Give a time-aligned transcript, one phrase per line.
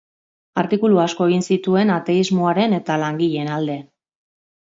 [0.59, 3.77] Artikulu asko egin zituen, ateismoaren eta langileen alde.